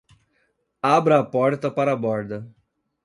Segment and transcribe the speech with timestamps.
[0.81, 2.51] Abra a porta para a borda!